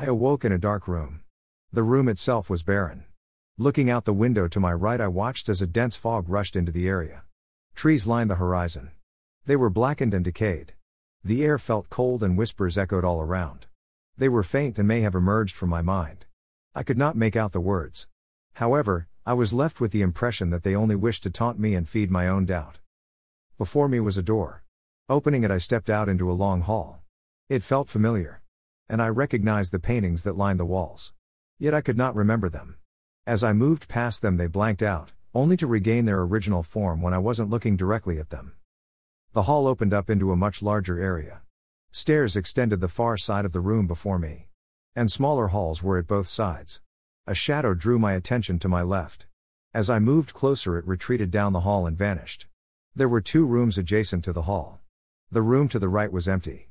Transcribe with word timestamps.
I 0.00 0.04
awoke 0.04 0.44
in 0.44 0.52
a 0.52 0.58
dark 0.58 0.86
room. 0.86 1.22
The 1.72 1.82
room 1.82 2.08
itself 2.08 2.48
was 2.48 2.62
barren. 2.62 3.06
Looking 3.58 3.90
out 3.90 4.04
the 4.04 4.12
window 4.12 4.46
to 4.46 4.60
my 4.60 4.72
right, 4.72 5.00
I 5.00 5.08
watched 5.08 5.48
as 5.48 5.60
a 5.60 5.66
dense 5.66 5.96
fog 5.96 6.28
rushed 6.28 6.54
into 6.54 6.70
the 6.70 6.86
area. 6.86 7.24
Trees 7.74 8.06
lined 8.06 8.30
the 8.30 8.36
horizon. 8.36 8.92
They 9.46 9.56
were 9.56 9.70
blackened 9.70 10.14
and 10.14 10.24
decayed. 10.24 10.74
The 11.24 11.44
air 11.44 11.58
felt 11.58 11.90
cold 11.90 12.22
and 12.22 12.38
whispers 12.38 12.78
echoed 12.78 13.04
all 13.04 13.20
around. 13.20 13.66
They 14.16 14.28
were 14.28 14.44
faint 14.44 14.78
and 14.78 14.86
may 14.86 15.00
have 15.00 15.16
emerged 15.16 15.56
from 15.56 15.68
my 15.68 15.82
mind. 15.82 16.26
I 16.76 16.84
could 16.84 16.96
not 16.96 17.16
make 17.16 17.34
out 17.34 17.50
the 17.50 17.60
words. 17.60 18.06
However, 18.54 19.08
I 19.26 19.32
was 19.32 19.52
left 19.52 19.80
with 19.80 19.90
the 19.90 20.02
impression 20.02 20.50
that 20.50 20.62
they 20.62 20.76
only 20.76 20.94
wished 20.94 21.24
to 21.24 21.30
taunt 21.30 21.58
me 21.58 21.74
and 21.74 21.88
feed 21.88 22.08
my 22.08 22.28
own 22.28 22.46
doubt. 22.46 22.78
Before 23.58 23.88
me 23.88 23.98
was 23.98 24.16
a 24.16 24.22
door. 24.22 24.62
Opening 25.08 25.42
it, 25.42 25.50
I 25.50 25.58
stepped 25.58 25.90
out 25.90 26.08
into 26.08 26.30
a 26.30 26.38
long 26.38 26.60
hall. 26.60 27.02
It 27.48 27.64
felt 27.64 27.88
familiar. 27.88 28.37
And 28.88 29.02
I 29.02 29.08
recognized 29.08 29.72
the 29.72 29.78
paintings 29.78 30.22
that 30.22 30.36
lined 30.36 30.58
the 30.58 30.64
walls. 30.64 31.12
Yet 31.58 31.74
I 31.74 31.80
could 31.80 31.96
not 31.96 32.14
remember 32.14 32.48
them. 32.48 32.76
As 33.26 33.44
I 33.44 33.52
moved 33.52 33.88
past 33.88 34.22
them, 34.22 34.36
they 34.36 34.46
blanked 34.46 34.82
out, 34.82 35.12
only 35.34 35.56
to 35.58 35.66
regain 35.66 36.06
their 36.06 36.22
original 36.22 36.62
form 36.62 37.02
when 37.02 37.12
I 37.12 37.18
wasn't 37.18 37.50
looking 37.50 37.76
directly 37.76 38.18
at 38.18 38.30
them. 38.30 38.54
The 39.34 39.42
hall 39.42 39.66
opened 39.66 39.92
up 39.92 40.08
into 40.08 40.32
a 40.32 40.36
much 40.36 40.62
larger 40.62 40.98
area. 40.98 41.42
Stairs 41.90 42.36
extended 42.36 42.80
the 42.80 42.88
far 42.88 43.16
side 43.16 43.44
of 43.44 43.52
the 43.52 43.60
room 43.60 43.86
before 43.86 44.18
me. 44.18 44.48
And 44.96 45.10
smaller 45.10 45.48
halls 45.48 45.82
were 45.82 45.98
at 45.98 46.06
both 46.06 46.26
sides. 46.26 46.80
A 47.26 47.34
shadow 47.34 47.74
drew 47.74 47.98
my 47.98 48.14
attention 48.14 48.58
to 48.60 48.68
my 48.68 48.82
left. 48.82 49.26
As 49.74 49.90
I 49.90 49.98
moved 49.98 50.32
closer, 50.32 50.78
it 50.78 50.86
retreated 50.86 51.30
down 51.30 51.52
the 51.52 51.60
hall 51.60 51.86
and 51.86 51.96
vanished. 51.96 52.46
There 52.94 53.08
were 53.08 53.20
two 53.20 53.46
rooms 53.46 53.76
adjacent 53.76 54.24
to 54.24 54.32
the 54.32 54.42
hall. 54.42 54.80
The 55.30 55.42
room 55.42 55.68
to 55.68 55.78
the 55.78 55.90
right 55.90 56.10
was 56.10 56.26
empty. 56.26 56.70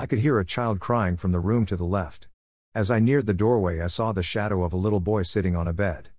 I 0.00 0.06
could 0.06 0.20
hear 0.20 0.38
a 0.38 0.44
child 0.44 0.78
crying 0.78 1.16
from 1.16 1.32
the 1.32 1.40
room 1.40 1.66
to 1.66 1.76
the 1.76 1.84
left. 1.84 2.28
As 2.72 2.88
I 2.88 3.00
neared 3.00 3.26
the 3.26 3.34
doorway, 3.34 3.80
I 3.80 3.88
saw 3.88 4.12
the 4.12 4.22
shadow 4.22 4.62
of 4.62 4.72
a 4.72 4.76
little 4.76 5.00
boy 5.00 5.24
sitting 5.24 5.56
on 5.56 5.66
a 5.66 5.72
bed. 5.72 6.10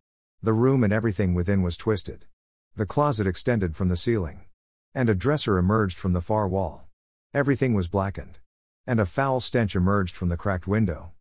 The 0.43 0.51
room 0.51 0.83
and 0.83 0.91
everything 0.91 1.33
within 1.33 1.61
was 1.61 1.77
twisted. 1.77 2.25
The 2.75 2.85
closet 2.85 3.25
extended 3.25 3.77
from 3.77 3.87
the 3.87 3.95
ceiling. 3.95 4.41
And 4.93 5.07
a 5.07 5.15
dresser 5.15 5.57
emerged 5.57 5.97
from 5.97 6.11
the 6.11 6.19
far 6.19 6.45
wall. 6.45 6.89
Everything 7.33 7.73
was 7.73 7.87
blackened. 7.87 8.39
And 8.85 8.99
a 8.99 9.05
foul 9.05 9.39
stench 9.39 9.77
emerged 9.77 10.13
from 10.13 10.27
the 10.27 10.35
cracked 10.35 10.67
window. 10.67 11.13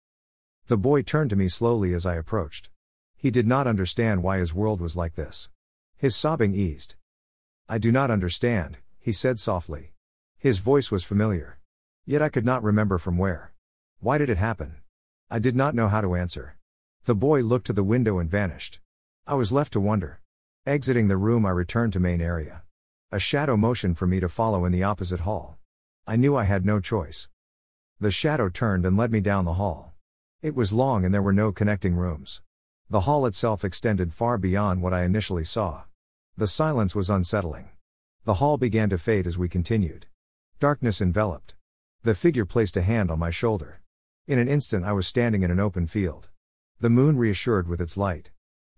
The 0.67 0.77
boy 0.77 1.03
turned 1.03 1.31
to 1.31 1.37
me 1.37 1.47
slowly 1.47 1.95
as 1.95 2.05
I 2.05 2.17
approached. 2.17 2.71
He 3.17 3.31
did 3.31 3.47
not 3.47 3.69
understand 3.69 4.25
why 4.25 4.39
his 4.39 4.53
world 4.53 4.81
was 4.81 4.97
like 4.97 5.15
this. 5.15 5.49
His 5.97 6.17
sobbing 6.17 6.55
eased. 6.57 6.97
I 7.69 7.79
do 7.79 7.93
not 7.93 8.11
understand, 8.11 8.79
he 8.99 9.13
said 9.13 9.39
softly. 9.39 9.93
His 10.39 10.59
voice 10.59 10.91
was 10.91 11.05
familiar. 11.05 11.58
Yet 12.09 12.23
I 12.23 12.31
could 12.31 12.47
not 12.47 12.63
remember 12.63 12.97
from 12.97 13.19
where. 13.19 13.53
Why 14.01 14.17
did 14.17 14.31
it 14.31 14.39
happen? 14.39 14.77
I 15.29 15.39
did 15.39 15.55
not 15.55 15.75
know 15.75 15.89
how 15.89 16.01
to 16.01 16.15
answer. 16.15 16.57
The 17.05 17.15
boy 17.15 17.43
looked 17.43 17.67
to 17.67 17.75
the 17.75 17.85
window 17.85 18.19
and 18.19 18.31
vanished. 18.31 18.81
I 19.27 19.35
was 19.35 19.53
left 19.53 19.75
to 19.75 19.81
wonder. 19.81 20.23
Exiting 20.65 21.09
the 21.09 21.19
room, 21.19 21.45
I 21.45 21.51
returned 21.51 21.93
to 21.93 22.01
main 22.01 22.23
area. 22.23 22.63
A 23.13 23.19
shadow 23.19 23.59
motioned 23.59 23.99
for 23.99 24.07
me 24.07 24.21
to 24.21 24.29
follow 24.31 24.65
in 24.65 24.73
the 24.73 24.83
opposite 24.83 25.21
hall. 25.21 25.59
I 26.07 26.17
knew 26.17 26.35
I 26.35 26.45
had 26.45 26.65
no 26.65 26.81
choice. 26.81 27.29
The 28.01 28.11
shadow 28.11 28.49
turned 28.49 28.87
and 28.87 28.97
led 28.97 29.13
me 29.13 29.21
down 29.21 29.45
the 29.45 29.61
hall. 29.61 29.93
It 30.41 30.55
was 30.55 30.73
long 30.73 31.05
and 31.05 31.13
there 31.13 31.21
were 31.21 31.35
no 31.35 31.53
connecting 31.53 31.95
rooms. 31.95 32.41
The 32.89 33.01
hall 33.01 33.27
itself 33.27 33.67
extended 33.67 34.15
far 34.15 34.39
beyond 34.39 34.81
what 34.81 34.95
I 34.95 35.05
initially 35.05 35.45
saw. 35.45 35.85
The 36.39 36.47
silence 36.47 36.95
was 36.95 37.11
unsettling. 37.11 37.69
The 38.25 38.41
hall 38.41 38.57
began 38.57 38.89
to 38.89 38.97
fade 38.97 39.27
as 39.27 39.37
we 39.37 39.51
continued. 39.51 40.07
Darkness 40.59 41.03
enveloped. 41.03 41.55
The 42.05 42.15
figure 42.15 42.45
placed 42.45 42.77
a 42.77 42.83
hand 42.83 43.11
on 43.11 43.19
my 43.19 43.31
shoulder. 43.31 43.81
In 44.29 44.39
an 44.39 44.47
instant, 44.47 44.85
I 44.85 44.93
was 44.93 45.07
standing 45.09 45.43
in 45.43 45.51
an 45.51 45.59
open 45.59 45.87
field. 45.87 46.29
The 46.81 46.91
moon 46.91 47.19
reassured 47.19 47.67
with 47.67 47.81
its 47.81 47.97
light. 47.97 48.31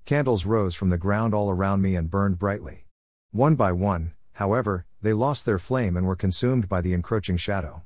Candles 0.06 0.46
rose 0.46 0.74
from 0.74 0.88
the 0.88 0.96
ground 0.96 1.34
all 1.34 1.50
around 1.50 1.82
me 1.82 1.96
and 1.96 2.10
burned 2.10 2.38
brightly. 2.38 2.86
One 3.30 3.56
by 3.56 3.72
one, 3.72 4.14
however, 4.32 4.86
they 5.02 5.12
lost 5.12 5.44
their 5.44 5.58
flame 5.58 5.96
and 5.96 6.06
were 6.06 6.16
consumed 6.16 6.68
by 6.68 6.80
the 6.80 6.94
encroaching 6.94 7.36
shadow. 7.36 7.82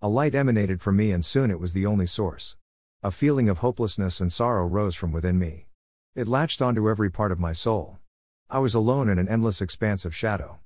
A 0.00 0.08
light 0.08 0.34
emanated 0.34 0.80
from 0.80 0.96
me, 0.96 1.12
and 1.12 1.24
soon 1.24 1.50
it 1.50 1.60
was 1.60 1.74
the 1.74 1.84
only 1.84 2.06
source. 2.06 2.56
A 3.02 3.10
feeling 3.10 3.48
of 3.48 3.58
hopelessness 3.58 4.20
and 4.20 4.32
sorrow 4.32 4.66
rose 4.66 4.96
from 4.96 5.12
within 5.12 5.38
me. 5.38 5.66
It 6.14 6.28
latched 6.28 6.62
onto 6.62 6.88
every 6.88 7.10
part 7.10 7.30
of 7.30 7.38
my 7.38 7.52
soul. 7.52 7.98
I 8.48 8.58
was 8.58 8.74
alone 8.74 9.08
in 9.08 9.18
an 9.18 9.28
endless 9.28 9.60
expanse 9.60 10.04
of 10.04 10.16
shadow. 10.16 10.60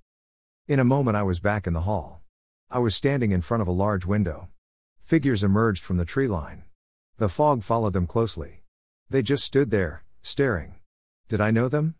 In 0.69 0.79
a 0.79 0.85
moment, 0.85 1.17
I 1.17 1.25
was 1.25 1.41
back 1.41 1.67
in 1.67 1.73
the 1.73 1.83
hall. 1.83 2.22
I 2.75 2.79
was 2.79 2.97
standing 2.97 3.33
in 3.33 3.43
front 3.43 3.61
of 3.61 3.69
a 3.69 3.71
large 3.71 4.07
window. 4.07 4.49
Figures 4.99 5.45
emerged 5.45 5.85
from 5.85 5.99
the 5.99 6.07
tree 6.07 6.27
line. 6.27 6.65
The 7.19 7.29
fog 7.29 7.63
followed 7.63 7.93
them 7.93 8.07
closely. 8.07 8.63
They 9.11 9.21
just 9.21 9.45
stood 9.45 9.71
there, 9.71 10.05
staring. 10.23 10.77
Did 11.29 11.39
I 11.39 11.51
know 11.51 11.69
them? 11.69 11.97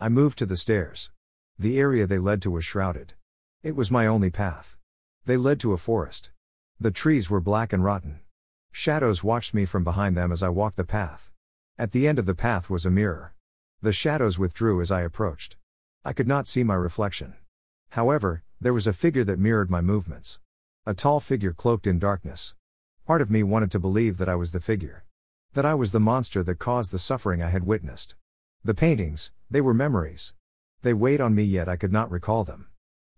I 0.00 0.08
moved 0.08 0.38
to 0.38 0.46
the 0.46 0.56
stairs. 0.56 1.12
The 1.56 1.78
area 1.78 2.04
they 2.04 2.18
led 2.18 2.42
to 2.42 2.50
was 2.50 2.64
shrouded. 2.64 3.14
It 3.62 3.76
was 3.76 3.92
my 3.92 4.08
only 4.08 4.28
path. 4.28 4.76
They 5.24 5.36
led 5.36 5.60
to 5.60 5.72
a 5.72 5.78
forest. 5.78 6.32
The 6.80 6.90
trees 6.90 7.30
were 7.30 7.40
black 7.40 7.72
and 7.72 7.84
rotten. 7.84 8.22
Shadows 8.72 9.22
watched 9.22 9.54
me 9.54 9.64
from 9.64 9.84
behind 9.84 10.16
them 10.16 10.32
as 10.32 10.42
I 10.42 10.48
walked 10.48 10.78
the 10.78 10.84
path. 10.84 11.30
At 11.78 11.92
the 11.92 12.08
end 12.08 12.18
of 12.18 12.26
the 12.26 12.34
path 12.34 12.68
was 12.68 12.84
a 12.84 12.90
mirror. 12.90 13.34
The 13.80 13.92
shadows 13.92 14.36
withdrew 14.36 14.80
as 14.80 14.90
I 14.90 15.02
approached. 15.02 15.54
I 16.04 16.12
could 16.12 16.26
not 16.26 16.48
see 16.48 16.64
my 16.64 16.74
reflection. 16.74 17.36
However, 17.92 18.42
there 18.58 18.72
was 18.72 18.86
a 18.86 18.92
figure 18.94 19.22
that 19.24 19.38
mirrored 19.38 19.70
my 19.70 19.82
movements. 19.82 20.40
A 20.86 20.94
tall 20.94 21.20
figure 21.20 21.52
cloaked 21.52 21.86
in 21.86 21.98
darkness. 21.98 22.54
Part 23.06 23.20
of 23.20 23.30
me 23.30 23.42
wanted 23.42 23.70
to 23.72 23.78
believe 23.78 24.16
that 24.16 24.30
I 24.30 24.34
was 24.34 24.52
the 24.52 24.62
figure. 24.62 25.04
That 25.52 25.66
I 25.66 25.74
was 25.74 25.92
the 25.92 26.00
monster 26.00 26.42
that 26.42 26.58
caused 26.58 26.90
the 26.90 26.98
suffering 26.98 27.42
I 27.42 27.50
had 27.50 27.66
witnessed. 27.66 28.14
The 28.64 28.72
paintings, 28.72 29.30
they 29.50 29.60
were 29.60 29.74
memories. 29.74 30.32
They 30.80 30.94
weighed 30.94 31.20
on 31.20 31.34
me 31.34 31.42
yet 31.42 31.68
I 31.68 31.76
could 31.76 31.92
not 31.92 32.10
recall 32.10 32.44
them. 32.44 32.68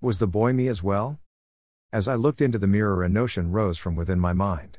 Was 0.00 0.18
the 0.18 0.26
boy 0.26 0.52
me 0.52 0.66
as 0.66 0.82
well? 0.82 1.20
As 1.92 2.08
I 2.08 2.16
looked 2.16 2.40
into 2.42 2.58
the 2.58 2.66
mirror, 2.66 3.04
a 3.04 3.08
notion 3.08 3.52
rose 3.52 3.78
from 3.78 3.94
within 3.94 4.18
my 4.18 4.32
mind. 4.32 4.78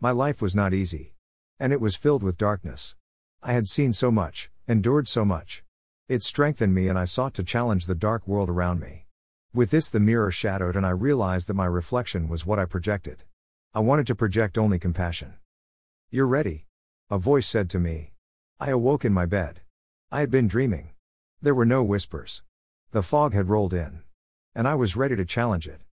My 0.00 0.10
life 0.10 0.40
was 0.40 0.54
not 0.54 0.72
easy. 0.72 1.12
And 1.60 1.70
it 1.70 1.82
was 1.82 1.96
filled 1.96 2.22
with 2.22 2.38
darkness. 2.38 2.96
I 3.42 3.52
had 3.52 3.68
seen 3.68 3.92
so 3.92 4.10
much, 4.10 4.50
endured 4.66 5.06
so 5.06 5.22
much. 5.22 5.62
It 6.08 6.22
strengthened 6.22 6.74
me 6.74 6.88
and 6.88 6.98
I 6.98 7.04
sought 7.04 7.34
to 7.34 7.44
challenge 7.44 7.84
the 7.84 7.94
dark 7.94 8.26
world 8.26 8.48
around 8.48 8.80
me. 8.80 9.03
With 9.54 9.70
this, 9.70 9.88
the 9.88 10.00
mirror 10.00 10.32
shadowed, 10.32 10.74
and 10.74 10.84
I 10.84 10.90
realized 10.90 11.48
that 11.48 11.54
my 11.54 11.66
reflection 11.66 12.28
was 12.28 12.44
what 12.44 12.58
I 12.58 12.64
projected. 12.64 13.22
I 13.72 13.78
wanted 13.78 14.04
to 14.08 14.16
project 14.16 14.58
only 14.58 14.80
compassion. 14.80 15.34
You're 16.10 16.26
ready. 16.26 16.66
A 17.08 17.18
voice 17.18 17.46
said 17.46 17.70
to 17.70 17.78
me. 17.78 18.14
I 18.58 18.70
awoke 18.70 19.04
in 19.04 19.12
my 19.12 19.26
bed. 19.26 19.60
I 20.10 20.18
had 20.18 20.30
been 20.32 20.48
dreaming. 20.48 20.90
There 21.40 21.54
were 21.54 21.64
no 21.64 21.84
whispers. 21.84 22.42
The 22.90 23.00
fog 23.00 23.32
had 23.32 23.48
rolled 23.48 23.72
in. 23.72 24.02
And 24.56 24.66
I 24.66 24.74
was 24.74 24.96
ready 24.96 25.14
to 25.14 25.24
challenge 25.24 25.68
it. 25.68 25.80